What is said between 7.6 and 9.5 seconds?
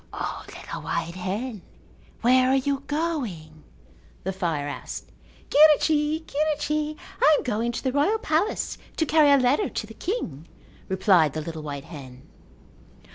to the royal palace to carry a